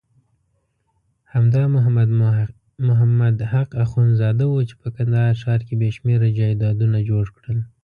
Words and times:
همدا 1.33 1.63
محمد 2.95 3.37
حق 3.53 3.69
اخندزاده 3.83 4.45
وو 4.47 4.67
چې 4.69 4.75
په 4.81 4.87
کندهار 4.95 5.33
ښار 5.41 5.61
کې 5.67 5.79
بېشمېره 5.81 6.29
جایدادونه 6.37 6.97
جوړ 7.09 7.25
کړل. 7.37 7.57